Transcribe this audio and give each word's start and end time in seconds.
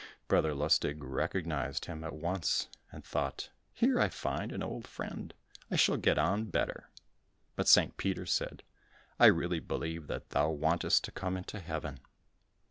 Brother 0.27 0.55
Lustig 0.55 1.03
recognised 1.03 1.85
him 1.85 2.03
at 2.03 2.13
once, 2.15 2.69
and 2.91 3.05
thought, 3.05 3.51
"Here 3.71 3.99
I 3.99 4.09
find 4.09 4.51
an 4.51 4.63
old 4.63 4.87
friend, 4.87 5.31
I 5.69 5.75
shall 5.75 5.95
get 5.97 6.17
on 6.17 6.45
better." 6.45 6.89
But 7.55 7.67
St. 7.67 7.95
Peter 7.97 8.25
said, 8.25 8.63
"I 9.19 9.27
really 9.27 9.59
believe 9.59 10.07
that 10.07 10.31
thou 10.31 10.49
wantest 10.49 11.03
to 11.03 11.11
come 11.11 11.37
into 11.37 11.59
Heaven." 11.59 11.99